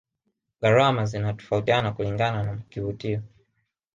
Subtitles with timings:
[0.61, 3.21] gharama zinatofautiana kulingana na kivutio